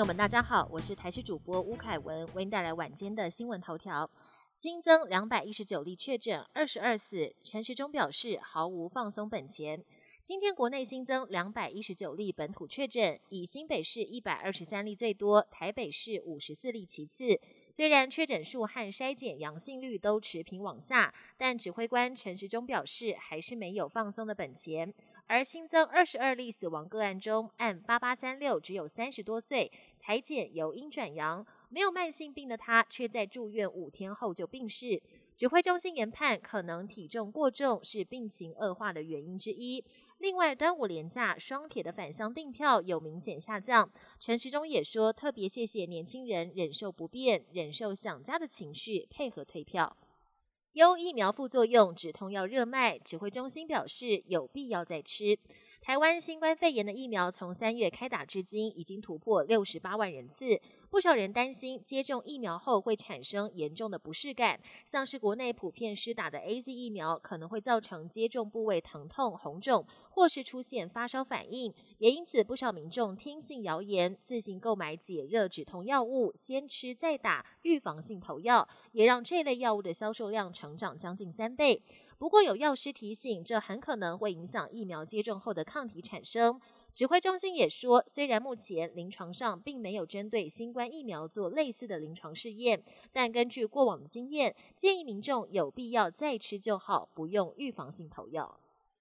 [0.00, 4.10] 友们，大家好，我是台视主播吴凯文，为您带来晚间的新闻头条。
[4.56, 7.34] 新增两百一十九例确诊，二十二死。
[7.42, 9.84] 陈时中表示毫无放松本钱。
[10.22, 17.38] 今天国内新增两百一十九例本土确诊，以新北市一百二十三例最多，台北市五十四例其次。
[17.70, 24.94] 虽然确诊数和筛检阳性率都持平往下，但指挥官陈时中表示，还是没有放松的本钱。
[25.32, 35.00] 而新增二十二例死亡个案中，按八八三六只有三十多岁，裁检由阴转阳，没有慢性病的他，却在住院五天后就病逝。
[35.36, 39.84] 指挥中心研判，可能体重过重是病情恶化的原因之一。
[40.18, 43.88] 另外，端午连假双铁的返乡订票有明显下降。
[44.18, 49.96] 陈时中也说，特别谢谢年轻人忍受不便、忍受想家的情绪，配合退票。
[50.72, 55.36] 有疫苗副作用，止痛药热卖，指挥中心表示有必要再吃。
[55.80, 60.60] 台湾新冠肺炎的疫苗从三月开打至今，已经突破六十八万人次。
[60.90, 71.72] 不少人担心接种疫苗后会产生严重的不适感，像是国内普遍施打的 A Z 疫苗，可能会造成接种部位疼痛、红肿，或是出现发烧反应。
[71.98, 81.82] 也因此，不少民众听信谣言，自行购买解热止痛药物，先吃再打预防性投药，也让这类药物的销售量成长将近三倍。
[82.20, 86.60] 不过，有药师提醒，这很可能会影响疫苗接种后的抗体产生。
[86.92, 98.60] 指挥中心也说，虽然目前临床上并没有针对新冠疫苗做类似的临床试验，但根据过往的经验，建议民众有必要再吃就好，不用预防性投药。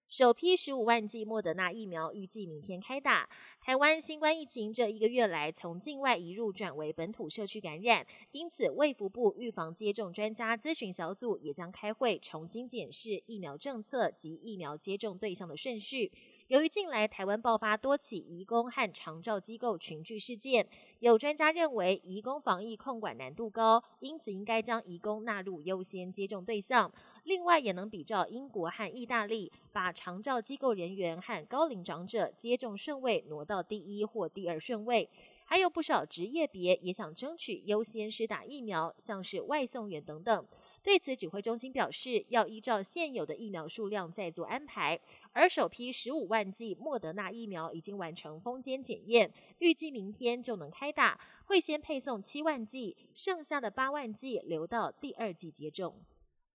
[0.09, 3.29] 首批十五万剂莫德纳疫苗预计明天开打。
[3.61, 16.11] 台湾新冠疫情这一个月来，从境外移入转为本土社区感染，因此卫福部预防接种专家咨询小组也将开会重新检视疫苗政策及疫苗接种对象的顺序。
[16.47, 20.67] 由于近来台湾爆发多起移工和长照机构群聚事件，
[21.01, 26.91] 有专家认为移工防疫控管难度高，因此应该将移工纳入优先接种对象。
[27.29, 35.07] 另外，也能比照英国和意大利，把长照机构人员和高龄长者接种顺位挪到第一或第二顺位。
[35.45, 40.43] 还有不少职业别也想争取优先施打疫苗，像是外送员等等。
[40.81, 44.99] 对此，指挥中心表示，要依照现有的疫苗数量再做安排。
[45.31, 51.19] 而首批十五万剂莫德纳疫苗已经完成封间检验，预计明天就能开打。
[51.45, 55.95] 会先配送七万剂，剩下的八万剂留到第二季接种。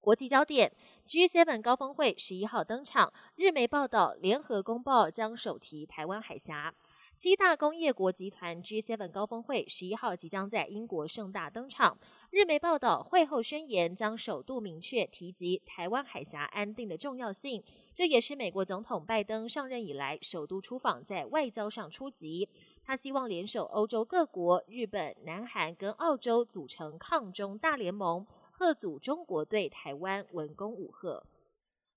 [0.05, 0.71] 国际焦点
[1.09, 3.11] ：G7 高峰会十一号登场。
[3.37, 6.75] 日媒报道，联合公报将首提台湾海峡。
[7.17, 11.97] 七大工业国集团 G7 高峰会十一号即将在英国盛大登场。
[12.29, 17.65] 日媒报道，会后宣言将首度明确提及台湾海峡安定的重要性。
[17.95, 22.47] 这也是美国总统拜登上任以来首度出访，在外交上出击。
[22.85, 28.27] 他希望联手欧洲各国、日本、南韩跟澳洲，组成抗中大联盟，
[28.57, 31.27] 贺阻中国对台湾文攻武赫。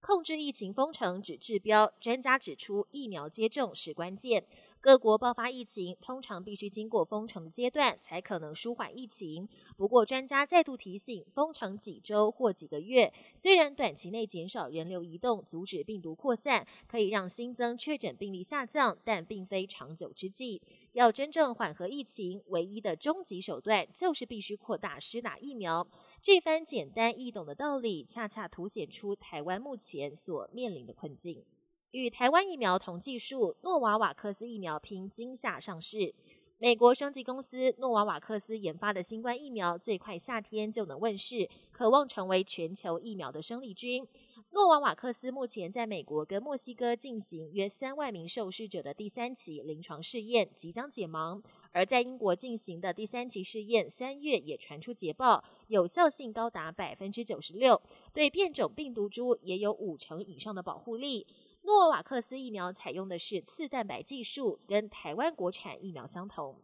[0.02, 4.44] 控制疫情封城只治标，专家指出，疫苗接种是关键。
[4.88, 9.46] 各国爆发疫情，通常必须经过封城阶段，才可能舒缓疫情。
[9.76, 20.62] 不过，专家再度提醒，封城几周或几个月，虽然短期内减少人流移动，阻止病毒扩散，可以让新增确诊病例下降，但并非长久之计。
[20.94, 25.86] 要真正缓和疫情，唯一的终极手段就是必须扩大施打疫苗。
[26.22, 31.44] 这番简单易懂的道理，恰恰凸显出台湾目前所面临的困境。
[31.92, 36.14] 与台湾疫苗同技术，诺瓦瓦克斯疫苗拼今夏上市。
[36.60, 44.06] 美国生技公司诺瓦瓦克斯研发的新冠疫苗，最快夏天就能问世，渴望成为全球疫苗的生力军。
[44.52, 57.82] 诺瓦瓦克斯目前在美国跟墨西哥进行约三万名受试者的第三期临床试验，即将解盲；而在英国进行的第三期试验，三月也传出捷报，有效性高达百分之九十六，
[58.12, 61.26] 对变种病毒株也有五成以上的保护力。
[61.68, 66.56] 诺瓦克斯疫苗采用的是次蛋白技术，跟台湾国产疫苗相同。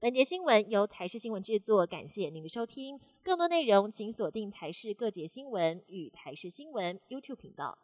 [0.00, 2.98] 本节新闻由台视新闻制作，感谢您的收听。
[3.22, 7.78] 更多内容请锁定台视各节新闻与台视新闻 YouTube 频道。